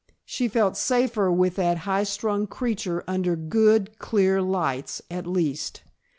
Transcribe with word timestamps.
She 0.25 0.47
felt 0.47 0.77
safer 0.77 1.31
with 1.31 1.57
that 1.57 1.77
high 1.85 2.05
strung 2.05 2.47
creature 2.47 3.03
under 3.07 3.35
good, 3.35 3.99
clear 3.99 4.41
lights, 4.41 5.03
at 5.11 5.27
least. 5.27 5.83